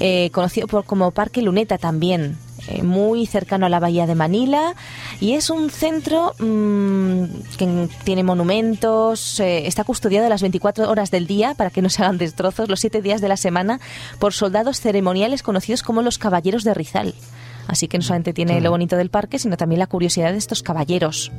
eh, 0.00 0.30
conocido 0.32 0.66
por, 0.66 0.84
como 0.84 1.10
Parque 1.10 1.42
Luneta 1.42 1.78
también, 1.78 2.38
eh, 2.68 2.82
muy 2.82 3.26
cercano 3.26 3.66
a 3.66 3.68
la 3.68 3.78
bahía 3.78 4.06
de 4.06 4.14
Manila, 4.14 4.74
y 5.20 5.34
es 5.34 5.50
un 5.50 5.70
centro 5.70 6.32
mm, 6.38 7.24
que 7.56 7.88
tiene 8.04 8.24
monumentos, 8.24 9.38
eh, 9.40 9.66
está 9.66 9.84
custodiado 9.84 10.28
las 10.28 10.42
24 10.42 10.90
horas 10.90 11.10
del 11.10 11.26
día 11.26 11.54
para 11.54 11.70
que 11.70 11.82
no 11.82 11.88
se 11.88 12.02
hagan 12.02 12.18
destrozos, 12.18 12.68
los 12.68 12.80
7 12.80 13.02
días 13.02 13.20
de 13.20 13.28
la 13.28 13.36
semana, 13.36 13.80
por 14.18 14.32
soldados 14.32 14.80
ceremoniales 14.80 15.42
conocidos 15.42 15.82
como 15.82 16.02
los 16.02 16.18
Caballeros 16.18 16.64
de 16.64 16.74
Rizal. 16.74 17.14
Así 17.66 17.88
que 17.88 17.98
no 17.98 18.04
solamente 18.04 18.32
tiene 18.32 18.60
lo 18.60 18.70
bonito 18.70 18.96
del 18.96 19.10
parque, 19.10 19.38
sino 19.38 19.56
también 19.56 19.78
la 19.78 19.86
curiosidad 19.86 20.32
de 20.32 20.38
estos 20.38 20.62
caballeros. 20.62 21.32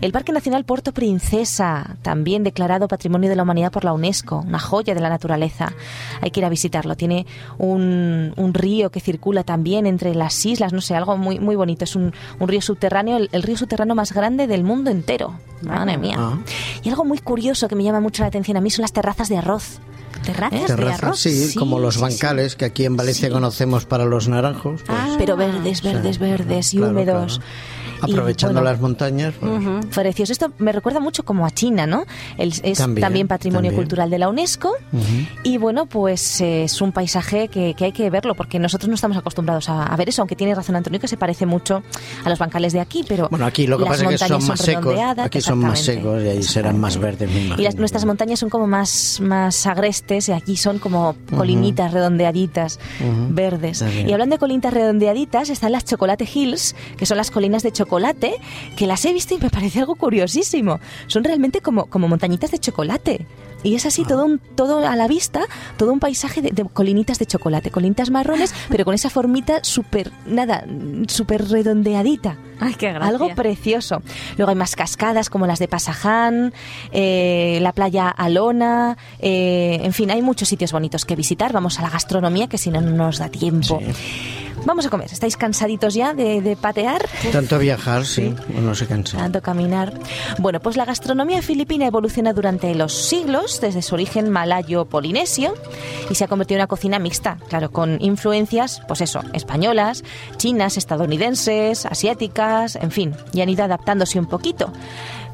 El 0.00 0.12
Parque 0.12 0.32
Nacional 0.32 0.64
Puerto 0.64 0.92
Princesa, 0.92 1.96
también 2.02 2.44
declarado 2.44 2.88
Patrimonio 2.88 3.28
de 3.28 3.36
la 3.36 3.42
Humanidad 3.42 3.72
por 3.72 3.84
la 3.84 3.92
UNESCO, 3.92 4.44
una 4.46 4.58
joya 4.58 4.94
de 4.94 5.00
la 5.00 5.08
naturaleza. 5.08 5.72
Hay 6.20 6.30
que 6.30 6.40
ir 6.40 6.46
a 6.46 6.48
visitarlo. 6.48 6.96
Tiene 6.96 7.26
un, 7.58 8.32
un 8.36 8.54
río 8.54 8.90
que 8.90 9.00
circula 9.00 9.44
también 9.44 9.86
entre 9.86 10.14
las 10.14 10.44
islas, 10.46 10.72
no 10.72 10.80
sé, 10.80 10.94
algo 10.94 11.16
muy, 11.16 11.40
muy 11.40 11.56
bonito. 11.56 11.84
Es 11.84 11.96
un, 11.96 12.12
un 12.38 12.48
río 12.48 12.60
subterráneo, 12.60 13.16
el, 13.16 13.28
el 13.32 13.42
río 13.42 13.56
subterráneo 13.56 13.94
más 13.94 14.12
grande 14.12 14.46
del 14.46 14.64
mundo 14.64 14.90
entero. 14.90 15.38
Madre 15.62 15.96
mía. 15.98 16.16
Ah. 16.18 16.38
Y 16.82 16.88
algo 16.88 17.04
muy 17.04 17.18
curioso 17.18 17.68
que 17.68 17.74
me 17.74 17.84
llama 17.84 18.00
mucho 18.00 18.22
la 18.22 18.28
atención 18.28 18.56
a 18.56 18.60
mí 18.60 18.70
son 18.70 18.82
las 18.82 18.92
terrazas 18.92 19.28
de 19.28 19.38
arroz. 19.38 19.80
Terrazas 20.24 20.70
arroz. 21.02 21.18
sí, 21.20 21.48
Sí, 21.48 21.58
como 21.58 21.78
los 21.78 21.94
sí, 21.96 22.00
bancales 22.00 22.56
que 22.56 22.64
aquí 22.64 22.84
en 22.84 22.96
Valencia 22.96 23.30
conocemos 23.30 23.84
para 23.84 24.04
los 24.04 24.28
naranjos. 24.28 24.82
pues, 24.86 24.98
pero 25.18 25.36
verdes, 25.36 25.82
verdes, 25.82 26.18
verdes 26.18 26.74
y 26.74 26.78
claro, 26.78 26.92
húmedos. 26.92 27.38
claro. 27.38 27.50
Aprovechando 28.04 28.54
bueno, 28.60 28.70
las 28.70 28.80
montañas. 28.80 29.34
pues, 29.38 29.86
Precioso. 29.94 30.32
Esto 30.32 30.52
me 30.58 30.72
recuerda 30.72 31.00
mucho 31.00 31.24
como 31.24 31.46
a 31.46 31.50
China, 31.50 31.86
¿no? 31.86 32.04
El- 32.38 32.52
es 32.62 32.78
también, 32.78 33.00
También, 33.04 33.28
patrimonio 33.28 33.70
también. 33.70 33.82
cultural 33.84 34.10
de 34.10 34.18
la 34.18 34.28
UNESCO. 34.28 34.72
Y 35.42 35.58
bueno, 35.58 35.86
pues 35.86 36.40
eh, 36.40 36.64
es 36.64 36.80
un 36.80 36.92
paisaje 36.92 37.48
que, 37.48 37.74
que 37.74 37.84
hay 37.86 37.92
que 37.92 38.08
verlo, 38.10 38.34
porque 38.34 38.58
nosotros 38.58 38.88
no 38.88 38.94
estamos 38.94 39.16
acostumbrados 39.16 39.68
a, 39.68 39.84
a 39.84 39.96
ver 39.96 40.08
eso, 40.08 40.22
aunque 40.22 40.36
tiene 40.36 40.54
razón 40.54 40.76
Antonio 40.76 41.00
que 41.00 41.08
se 41.08 41.16
parece 41.16 41.46
mucho 41.46 41.82
a 42.24 42.28
los 42.28 42.38
bancales 42.38 42.72
de 42.72 42.80
aquí, 42.80 43.04
pero 43.08 43.28
Bueno, 43.30 43.46
aquí 43.46 43.66
lo 43.66 43.78
que 43.78 43.84
pasa 43.86 44.04
es 44.10 44.20
que 44.22 44.28
son 44.28 44.46
más 44.46 44.60
secos. 44.60 44.84
redondeadas, 44.84 45.26
Aquí 45.26 45.40
son 45.40 45.58
más 45.58 45.80
secos 45.80 46.22
y 46.22 46.28
ahí 46.28 46.42
serán 46.42 46.78
más 46.78 46.98
verdes, 46.98 47.28
me 47.30 47.40
Y 47.40 47.46
imagino. 47.46 47.64
las, 47.64 47.74
nuestras 47.76 48.04
montañas 48.04 48.38
son 48.38 48.50
como 48.50 48.66
más, 48.66 49.20
más 49.22 49.66
agrestes 49.66 50.28
y 50.28 50.32
aquí 50.32 50.56
son 50.56 50.78
como 50.78 51.14
colinitas 51.36 51.92
redondeaditas, 51.92 52.78
verdes. 53.30 53.80
Está 53.82 53.92
bien. 53.94 54.08
Y 54.08 54.12
hablando 54.12 54.34
de 54.34 54.38
colinitas 54.38 54.72
redondeaditas, 54.74 55.48
están 55.50 55.72
las 55.72 55.84
Chocolate 55.84 56.28
Hills, 56.32 56.74
que 56.96 57.06
son 57.06 57.16
las 57.16 57.30
colinas 57.30 57.62
de 57.62 57.72
chocolate, 57.72 57.93
que 58.76 58.86
las 58.86 59.04
he 59.04 59.12
visto 59.12 59.34
y 59.34 59.38
me 59.38 59.50
parece 59.50 59.80
algo 59.80 59.94
curiosísimo. 59.96 60.80
Son 61.06 61.24
realmente 61.24 61.60
como, 61.60 61.86
como 61.86 62.08
montañitas 62.08 62.50
de 62.50 62.58
chocolate. 62.58 63.26
Y 63.64 63.74
es 63.74 63.86
así 63.86 64.04
todo 64.04 64.26
un, 64.26 64.38
todo 64.38 64.86
a 64.86 64.94
la 64.94 65.08
vista, 65.08 65.40
todo 65.78 65.90
un 65.90 65.98
paisaje 65.98 66.42
de, 66.42 66.50
de 66.50 66.64
colinitas 66.64 67.18
de 67.18 67.24
chocolate, 67.24 67.70
colinitas 67.70 68.10
marrones, 68.10 68.54
pero 68.68 68.84
con 68.84 68.94
esa 68.94 69.08
formita 69.08 69.64
súper, 69.64 70.12
nada, 70.26 70.66
súper 71.08 71.48
redondeadita. 71.48 72.36
Ay, 72.60 72.74
qué 72.74 72.92
gracia. 72.92 73.08
Algo 73.08 73.34
precioso. 73.34 74.02
Luego 74.36 74.50
hay 74.50 74.56
más 74.56 74.76
cascadas 74.76 75.30
como 75.30 75.46
las 75.46 75.58
de 75.58 75.66
Pasaján, 75.66 76.52
eh, 76.92 77.58
la 77.62 77.72
playa 77.72 78.10
Alona, 78.10 78.98
eh, 79.18 79.80
en 79.82 79.92
fin, 79.94 80.10
hay 80.10 80.20
muchos 80.20 80.48
sitios 80.48 80.70
bonitos 80.70 81.06
que 81.06 81.16
visitar. 81.16 81.52
Vamos 81.52 81.78
a 81.78 81.82
la 81.82 81.90
gastronomía 81.90 82.48
que 82.48 82.58
si 82.58 82.70
no, 82.70 82.82
no 82.82 82.90
nos 82.90 83.18
da 83.18 83.30
tiempo. 83.30 83.80
Vamos 84.64 84.86
a 84.86 84.90
comer. 84.90 85.08
¿Estáis 85.12 85.36
cansaditos 85.36 85.94
ya 85.94 86.14
de, 86.14 86.40
de 86.40 86.56
patear? 86.56 87.06
Tanto 87.32 87.58
viajar, 87.58 88.06
sí, 88.06 88.34
uno 88.56 88.74
se 88.74 88.86
cansa. 88.86 89.18
Tanto 89.18 89.42
caminar. 89.42 89.92
Bueno, 90.38 90.60
pues 90.60 90.76
la 90.76 90.84
gastronomía 90.84 91.42
filipina 91.42 91.86
evoluciona 91.86 92.32
durante 92.32 92.74
los 92.74 92.92
siglos, 92.92 93.60
desde 93.60 93.82
su 93.82 93.94
origen 93.94 94.30
malayo-polinesio, 94.30 95.54
y 96.10 96.14
se 96.14 96.24
ha 96.24 96.28
convertido 96.28 96.56
en 96.56 96.62
una 96.62 96.66
cocina 96.68 96.98
mixta, 96.98 97.38
claro, 97.48 97.70
con 97.70 98.00
influencias, 98.00 98.80
pues 98.88 99.00
eso, 99.00 99.20
españolas, 99.32 100.04
chinas, 100.36 100.76
estadounidenses, 100.76 101.86
asiáticas, 101.86 102.76
en 102.76 102.90
fin, 102.90 103.14
y 103.32 103.40
han 103.40 103.48
ido 103.48 103.64
adaptándose 103.64 104.18
un 104.18 104.26
poquito. 104.26 104.72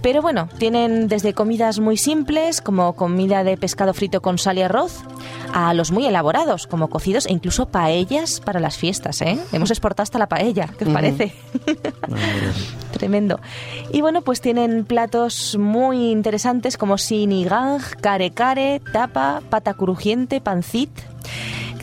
Pero 0.02 0.22
bueno, 0.22 0.48
tienen 0.58 1.08
desde 1.08 1.34
comidas 1.34 1.78
muy 1.78 1.98
simples, 1.98 2.62
como 2.62 2.94
comida 2.94 3.44
de 3.44 3.58
pescado 3.58 3.92
frito 3.92 4.22
con 4.22 4.38
sal 4.38 4.56
y 4.56 4.62
arroz, 4.62 5.02
a 5.52 5.74
los 5.74 5.90
muy 5.90 6.06
elaborados, 6.06 6.66
como 6.66 6.88
cocidos 6.88 7.26
e 7.26 7.32
incluso 7.32 7.68
paellas 7.68 8.40
para 8.40 8.60
las 8.60 8.76
fiestas, 8.76 9.20
¿eh? 9.22 9.38
Hemos 9.52 9.70
exportado 9.70 10.04
hasta 10.04 10.18
la 10.18 10.28
paella, 10.28 10.68
¿qué 10.78 10.84
os 10.84 10.92
parece? 10.92 11.34
Tremendo. 12.92 13.40
Y 13.92 14.00
bueno, 14.00 14.22
pues 14.22 14.40
tienen 14.40 14.84
platos 14.84 15.56
muy 15.58 16.10
interesantes 16.10 16.76
como 16.76 16.98
sinigang, 16.98 17.80
care 18.00 18.30
care, 18.30 18.80
tapa, 18.92 19.42
pata 19.48 19.74
crujiente, 19.74 20.40
pancit, 20.40 20.90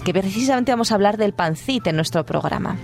que 0.03 0.13
precisamente 0.13 0.71
vamos 0.71 0.91
a 0.91 0.95
hablar 0.95 1.17
del 1.17 1.33
pancit 1.33 1.88
en 1.88 1.95
nuestro 1.95 2.25
programa. 2.25 2.77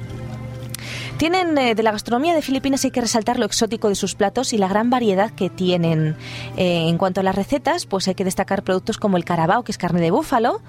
Tienen 1.23 1.57
eh, 1.57 1.73
de 1.73 1.83
la 1.83 1.93
gastronomía 1.93 2.35
de 2.35 2.41
Filipinas 2.41 2.83
hay 2.83 2.91
que 2.91 2.99
resaltar 2.99 3.39
lo 3.39 3.45
exótico 3.45 3.87
de 3.87 3.95
sus 3.95 4.13
platos 4.13 4.51
y 4.51 4.57
la 4.57 4.67
gran 4.67 4.89
variedad 4.89 5.31
que 5.31 5.49
tienen. 5.49 6.17
Eh, 6.57 6.89
en 6.89 6.97
cuanto 6.97 7.21
a 7.21 7.23
las 7.23 7.33
recetas, 7.33 7.85
pues 7.85 8.09
hay 8.09 8.15
que 8.15 8.25
destacar 8.25 8.63
productos 8.63 8.97
como 8.97 9.15
el 9.15 9.23
carabao, 9.23 9.63
que 9.63 9.71
es 9.71 9.77
carne 9.77 10.01
de 10.01 10.11
búfalo, 10.11 10.61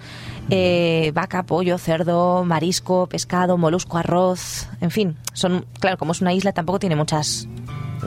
eh, 0.50 1.10
vaca, 1.12 1.42
pollo, 1.42 1.76
cerdo, 1.76 2.44
marisco, 2.44 3.08
pescado, 3.08 3.58
molusco, 3.58 3.98
arroz, 3.98 4.68
en 4.80 4.92
fin, 4.92 5.16
son 5.32 5.66
claro, 5.80 5.98
como 5.98 6.12
es 6.12 6.20
una 6.20 6.32
isla 6.32 6.52
tampoco 6.52 6.78
tiene 6.78 6.94
muchas 6.94 7.48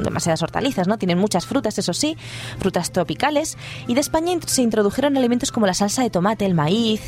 demasiadas 0.04 0.42
hortalizas, 0.44 0.88
¿no? 0.88 0.98
Tienen 0.98 1.18
muchas 1.18 1.46
frutas, 1.46 1.78
eso 1.78 1.94
sí, 1.94 2.18
frutas 2.60 2.92
tropicales. 2.92 3.58
Y 3.88 3.94
de 3.94 4.02
España 4.02 4.38
se 4.46 4.62
introdujeron 4.62 5.18
alimentos 5.18 5.52
como 5.52 5.66
la 5.66 5.74
salsa 5.74 6.04
de 6.04 6.10
tomate, 6.10 6.46
el 6.46 6.54
maíz, 6.54 7.02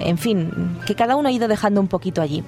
en 0.00 0.18
fin, 0.18 0.78
que 0.86 0.94
cada 0.94 1.16
uno 1.16 1.28
ha 1.28 1.32
ido 1.32 1.48
dejando 1.48 1.80
un 1.80 1.88
poquito 1.88 2.22
allí. 2.22 2.42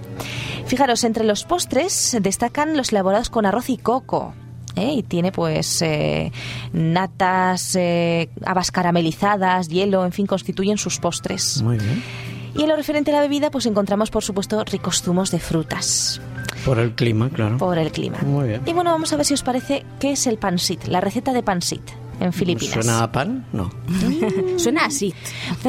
Fijaros, 0.66 1.04
entre 1.04 1.24
los 1.24 1.44
postres 1.44 2.16
destacan 2.20 2.76
los 2.76 2.92
elaborados 2.92 3.30
con 3.30 3.46
arroz 3.46 3.70
y 3.70 3.78
coco. 3.78 4.34
¿eh? 4.76 4.92
Y 4.92 5.02
tiene 5.02 5.32
pues 5.32 5.82
eh, 5.82 6.32
natas, 6.72 7.76
eh, 7.76 8.30
habas 8.44 8.70
caramelizadas, 8.70 9.68
hielo, 9.68 10.04
en 10.04 10.12
fin, 10.12 10.26
constituyen 10.26 10.78
sus 10.78 10.98
postres. 10.98 11.62
Muy 11.62 11.78
bien. 11.78 12.02
Y 12.54 12.62
en 12.62 12.68
lo 12.68 12.76
referente 12.76 13.10
a 13.12 13.14
la 13.14 13.20
bebida, 13.20 13.50
pues 13.50 13.66
encontramos, 13.66 14.10
por 14.10 14.24
supuesto, 14.24 14.64
ricos 14.64 15.02
zumos 15.02 15.30
de 15.30 15.38
frutas 15.38 16.20
Por 16.64 16.78
el 16.78 16.92
clima, 16.94 17.30
claro. 17.30 17.56
por 17.58 17.78
el 17.78 17.90
clima. 17.92 18.18
Muy 18.22 18.48
bien. 18.48 18.62
Y 18.66 18.72
bueno, 18.72 18.90
vamos 18.90 19.12
a 19.12 19.16
ver 19.16 19.24
si 19.24 19.34
os 19.34 19.42
parece 19.42 19.84
qué 20.00 20.12
es 20.12 20.26
el 20.26 20.38
pansit, 20.38 20.84
la 20.86 21.00
receta 21.00 21.32
de 21.32 21.42
pansit 21.42 21.82
en 22.20 22.32
Filipinas. 22.32 22.74
¿Suena 22.74 23.02
a 23.02 23.12
pan? 23.12 23.46
No. 23.52 23.70
Suena 24.58 24.86
así. 24.86 25.14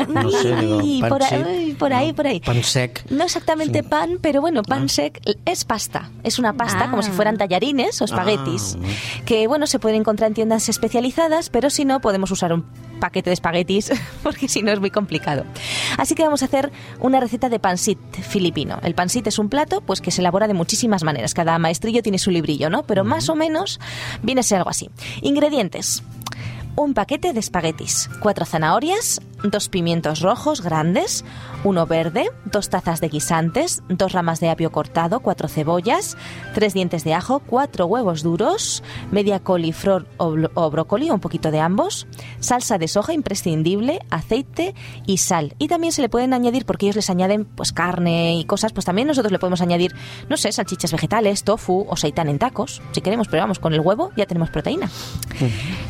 No 0.08 0.30
sé, 0.32 0.56
digo, 0.56 0.80
Ay, 0.84 1.02
por, 1.02 1.20
pancit, 1.20 1.46
ahí, 1.46 1.74
por 1.74 1.94
ahí, 1.94 2.14
por 2.14 2.28
ahí. 2.28 2.40
pan 2.40 2.64
sec. 2.64 3.06
No 3.12 3.24
exactamente 3.24 3.82
Sí. 3.84 3.88
pan, 3.88 4.18
pero 4.22 4.42
bueno, 4.42 4.64
pan 4.64 4.90
sec 4.90 5.20
es 5.46 5.64
pasta. 5.66 6.10
Es 6.24 6.40
una 6.40 6.54
pasta 6.54 6.86
Ah. 6.86 6.90
como 6.92 7.02
si 7.04 7.12
fueran 7.12 7.38
tallarines 7.38 8.02
o 8.02 8.06
espaguetis. 8.06 8.78
Ah. 8.82 8.86
Que 9.26 9.48
bueno, 9.48 9.68
se 9.68 9.80
pueden 9.80 10.00
encontrar 10.02 10.28
en 10.30 10.34
tiendas 10.34 10.70
especializadas, 10.70 11.50
pero 11.50 11.70
si 11.70 11.86
no, 11.86 12.00
podemos 12.02 12.32
usar 12.32 12.54
un 12.54 12.66
paquete 13.00 13.30
de 13.30 13.36
espaguetis, 13.36 13.92
porque 14.24 14.48
si 14.50 14.62
no 14.62 14.72
es 14.72 14.80
muy 14.82 14.90
complicado. 14.92 15.46
Así 15.98 16.16
que 16.16 16.24
vamos 16.24 16.42
a 16.42 16.46
hacer 16.46 16.72
una 17.00 17.20
receta 17.22 17.48
de 17.48 17.58
pansit 17.60 17.98
filipino. 18.22 18.80
El 18.84 18.94
pansit 18.96 19.26
es 19.28 19.40
un 19.40 19.48
plato 19.50 19.82
pues 19.82 20.02
que 20.02 20.12
se 20.12 20.20
elabora 20.22 20.48
de 20.48 20.54
muchísimas 20.54 21.04
maneras. 21.04 21.34
Cada 21.34 21.58
maestrillo 21.60 22.02
tiene 22.04 22.18
su 22.20 22.30
librillo, 22.32 22.70
¿no? 22.70 22.84
Pero 22.84 23.06
más 23.06 23.30
o 23.30 23.36
menos 23.36 23.80
viene 24.22 24.42
a 24.42 24.44
ser 24.44 24.58
algo 24.58 24.70
así. 24.70 24.90
Ingredientes. 25.22 26.04
Un 26.80 26.94
paquete 26.94 27.34
de 27.34 27.42
espaguetis, 27.42 28.10
cuatro 28.22 28.46
zanahorias, 28.46 29.20
dos 29.44 29.70
pimientos 29.70 30.22
rojos 30.22 30.62
grandes, 30.62 31.26
uno 31.64 31.86
verde, 31.86 32.30
dos 32.46 32.70
tazas 32.70 33.02
de 33.02 33.10
guisantes, 33.10 33.84
dos 33.90 34.12
ramas 34.12 34.40
de 34.40 34.50
apio 34.50 34.72
cortado, 34.72 35.20
cuatro 35.20 35.48
cebollas, 35.48 36.18
tres 36.54 36.74
dientes 36.74 37.04
de 37.04 37.14
ajo, 37.14 37.40
cuatro 37.40 37.86
huevos 37.86 38.24
duros, 38.24 38.84
media 39.12 39.40
coliflor 39.40 40.08
o, 40.18 40.70
brócoli, 40.70 41.10
un 41.12 41.20
poquito 41.20 41.52
de 41.52 41.60
ambos, 41.60 42.08
salsa 42.40 42.78
de 42.78 42.88
soja 42.88 43.14
imprescindible, 43.14 44.00
aceite 44.10 44.76
y 45.06 45.18
sal. 45.18 45.56
Y 45.60 45.68
también 45.68 45.94
se 45.94 46.02
le 46.02 46.10
pueden 46.10 46.34
añadir, 46.34 46.66
porque 46.66 46.86
ellos 46.86 46.98
les 46.98 47.10
añaden 47.10 47.46
pues 47.46 47.72
carne 47.72 48.38
y 48.38 48.46
cosas, 48.46 48.74
pues 48.74 48.86
también 48.86 49.08
nosotros 49.08 49.32
le 49.32 49.40
podemos 49.40 49.62
añadir, 49.62 49.96
no 50.30 50.38
sé, 50.38 50.52
salchichas 50.52 50.92
vegetales, 50.92 51.44
tofu 51.44 51.86
o 51.90 51.96
seitán 51.96 52.30
en 52.30 52.40
tacos, 52.40 52.82
si 52.92 53.02
queremos, 53.02 53.28
pero 53.28 53.44
vamos, 53.44 53.60
con 53.60 53.74
el 53.74 53.82
huevo 53.82 54.12
ya 54.16 54.26
tenemos 54.26 54.50
proteína. 54.50 54.90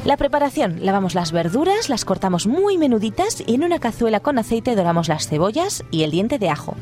La 0.05 0.17
preparación. 0.17 0.85
Lavamos 0.85 1.15
las 1.15 1.31
verduras, 1.31 1.89
las 1.89 2.05
cortamos 2.05 2.47
muy 2.47 2.77
menuditas 2.77 3.38
y 3.45 3.55
en 3.55 3.63
una 3.63 3.79
cazuela 3.79 4.19
con 4.19 4.37
aceite 4.37 4.75
doramos 4.75 5.07
las 5.07 5.27
cebollas 5.27 5.83
y 5.91 6.03
el 6.03 6.11
diente 6.11 6.39
de 6.39 6.49
ajo. 6.49 6.75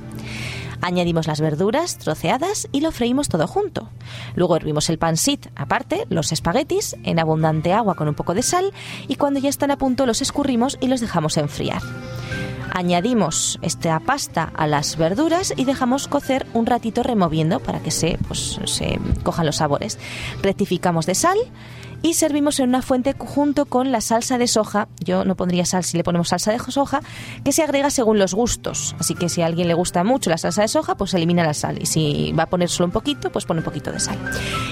Añadimos 0.82 1.28
las 1.28 1.42
verduras 1.42 1.98
troceadas 1.98 2.68
y 2.72 2.82
lo 2.82 2.92
freímos 2.92 3.30
todo 3.30 3.48
junto. 3.48 3.90
Luego 4.36 4.56
hervimos 4.56 4.90
el 4.90 5.00
pansit 5.00 5.48
aparte, 5.56 6.06
los 6.10 6.32
espaguetis, 6.32 6.96
en 7.04 7.20
abundante 7.20 7.74
agua 7.74 7.96
con 7.96 8.08
un 8.08 8.16
poco 8.16 8.34
de 8.34 8.44
sal 8.44 8.72
y 9.08 9.16
cuando 9.16 9.40
ya 9.40 9.50
están 9.50 9.72
a 9.72 9.78
punto 9.78 10.06
los 10.06 10.22
escurrimos 10.22 10.78
y 10.80 10.88
los 10.88 11.02
dejamos 11.02 11.38
enfriar. 11.38 11.82
Añadimos 12.72 13.58
esta 13.64 14.00
pasta 14.00 14.52
a 14.56 14.68
las 14.68 14.98
verduras 14.98 15.54
y 15.56 15.66
dejamos 15.66 16.08
cocer 16.08 16.46
un 16.54 16.66
ratito 16.66 17.02
removiendo 17.02 17.60
para 17.60 17.80
que 17.80 17.92
se, 17.92 18.20
pues, 18.28 18.60
se 18.66 19.00
cojan 19.24 19.46
los 19.46 19.58
sabores. 19.58 19.98
Rectificamos 20.44 21.06
de 21.06 21.16
sal 21.16 21.38
y 22.04 22.14
servimos 22.14 22.60
en 22.60 22.70
una 22.70 22.82
fuente 22.82 23.16
junto 23.18 23.66
con 23.66 23.92
la 23.92 24.02
salsa 24.02 24.38
de 24.38 24.48
soja. 24.48 24.88
Yo 25.00 25.26
no 25.26 25.36
pondría 25.36 25.66
sal 25.66 25.84
si 25.84 25.98
le 25.98 26.04
ponemos 26.04 26.30
salsa 26.30 26.52
de 26.52 26.60
soja, 26.60 27.02
que 27.44 27.52
se 27.52 27.64
agrega 27.64 27.90
según 27.90 28.20
los 28.20 28.34
gustos. 28.34 28.96
Así 29.00 29.16
que 29.16 29.30
si 29.30 29.42
a 29.42 29.46
alguien 29.48 29.68
le 29.68 29.74
gusta 29.74 30.04
mucho 30.04 30.30
la 30.30 30.38
salsa 30.38 30.62
de 30.62 30.68
soja, 30.68 30.96
pues 30.96 31.14
elimina 31.14 31.44
la 31.44 31.54
sal. 31.54 31.82
Y 31.82 31.86
si 31.86 32.32
va 32.38 32.44
a 32.44 32.46
poner 32.50 32.70
solo 32.70 32.86
un 32.86 32.92
poquito, 32.92 33.32
pues 33.32 33.46
pone 33.46 33.60
un 33.62 33.66
poquito 33.66 33.92
de 33.92 34.00
sal. 34.00 34.18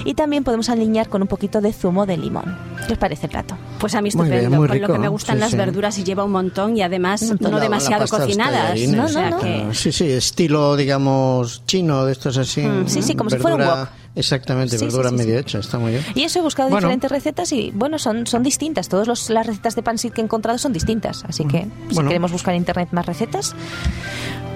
Y 0.04 0.14
también 0.14 0.44
podemos 0.44 0.68
alinear 0.70 1.08
con 1.08 1.22
un 1.22 1.28
poquito 1.28 1.60
de 1.60 1.72
zumo 1.72 2.06
de 2.06 2.16
limón. 2.16 2.56
¿Qué 2.86 2.92
os 2.92 2.98
parece 2.98 3.26
el 3.26 3.32
plato? 3.32 3.56
Pues 3.80 3.94
a 3.94 4.00
mí 4.00 4.10
Muy 4.14 4.26
bien, 4.28 4.38
estupendo, 4.38 4.56
muy 4.58 4.68
con 4.68 4.76
lo 4.78 4.86
rico, 4.86 4.92
que 4.94 4.98
me 5.00 5.08
gustan 5.08 5.36
sí, 5.36 5.40
las 5.40 5.50
sí. 5.50 5.56
verduras 5.56 5.98
y 5.98 6.04
lleva 6.04 6.24
un 6.24 6.32
montón 6.32 6.76
y 6.76 6.82
además 6.82 7.22
montón. 7.22 7.50
no 7.50 7.56
La- 7.56 7.56
la 7.58 7.62
demasiado 7.64 8.02
los 8.02 8.10
cocinadas. 8.10 8.78
No, 8.88 9.04
o 9.04 9.08
sea 9.08 9.30
no, 9.30 9.36
no. 9.36 9.42
que- 9.42 9.68
Sí, 9.74 9.92
sí, 9.92 10.10
estilo, 10.10 10.76
digamos, 10.76 11.62
chino, 11.66 12.04
de 12.04 12.12
estos 12.12 12.36
así. 12.38 12.62
Sí, 12.86 13.02
sí, 13.02 13.14
como 13.14 13.30
si 13.30 13.36
fuera 13.38 13.56
un 13.56 13.62
wok. 13.62 13.88
Exactamente, 14.16 14.70
Sí, 14.72 14.78
sí, 14.78 14.84
verdura 14.86 15.10
sí, 15.10 15.14
medio 15.16 15.34
sí. 15.34 15.40
hecha, 15.40 15.58
está 15.60 15.78
muy 15.78 15.92
bien. 15.92 16.04
Y 16.14 16.22
eso 16.24 16.38
he 16.40 16.42
buscado 16.42 16.68
Bueno. 16.70 16.88
diferentes 16.88 17.10
recetas 17.10 17.52
y 17.52 17.70
bueno, 17.74 17.98
son, 17.98 18.26
son 18.26 18.42
distintas. 18.42 18.88
Todas 18.88 19.06
los- 19.06 19.30
las 19.30 19.46
recetas 19.46 19.76
de 19.76 19.82
pansit 19.82 20.12
que 20.12 20.20
he 20.20 20.24
encontrado 20.24 20.58
son 20.58 20.72
distintas. 20.72 21.24
Así 21.26 21.44
que 21.44 21.66
si 21.90 21.96
queremos 22.02 22.32
buscar 22.32 22.54
en 22.54 22.62
internet 22.62 22.88
más 22.92 23.06
recetas, 23.06 23.54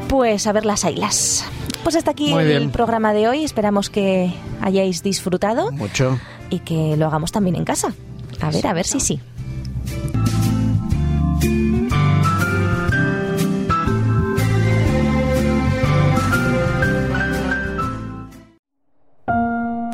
pues 0.08 0.46
a 0.46 0.52
ver 0.52 0.64
las 0.64 0.84
haylas. 0.84 1.44
Pues 1.82 1.94
hasta 1.96 2.10
aquí 2.10 2.30
Muy 2.30 2.42
el 2.44 2.48
bien. 2.48 2.70
programa 2.70 3.12
de 3.12 3.28
hoy. 3.28 3.44
Esperamos 3.44 3.90
que 3.90 4.32
hayáis 4.60 5.02
disfrutado 5.02 5.70
Mucho. 5.72 6.18
y 6.50 6.58
que 6.60 6.96
lo 6.96 7.06
hagamos 7.06 7.32
también 7.32 7.56
en 7.56 7.64
casa. 7.64 7.92
A 8.40 8.50
ver, 8.50 8.66
a 8.66 8.72
ver 8.72 8.86
si 8.86 9.00
sí. 9.00 9.20